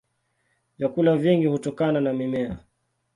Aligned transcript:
Vyakula 0.77 1.17
vingi 1.17 1.47
hutokana 1.47 2.01
na 2.01 2.13
mimea. 2.13 2.59